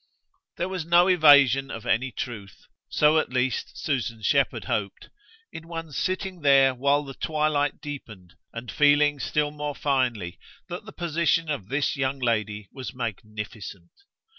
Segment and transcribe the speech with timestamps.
[0.57, 5.09] There was no evasion of any truth so at least Susan Shepherd hoped
[5.51, 10.91] in one's sitting there while the twilight deepened and feeling still more finely that the
[10.91, 13.91] position of this young lady was magnificent.